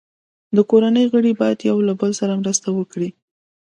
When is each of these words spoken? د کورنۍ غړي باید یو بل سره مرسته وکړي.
د 0.55 0.57
کورنۍ 0.69 1.05
غړي 1.13 1.31
باید 1.41 1.67
یو 1.69 1.77
بل 2.01 2.11
سره 2.19 2.39
مرسته 2.41 2.67
وکړي. 2.77 3.09